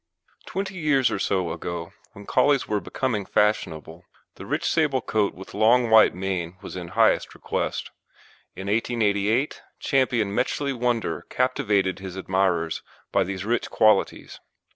[0.47, 5.53] Twenty years or so ago, when Collies were becoming fashionable, the rich sable coat with
[5.53, 7.91] long white mane was in highest request.
[8.55, 9.93] In 1888 Ch.
[10.25, 14.39] Metchley Wonder captivated his admirers by these rich qualities.